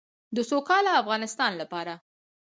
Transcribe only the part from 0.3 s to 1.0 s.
د سوکاله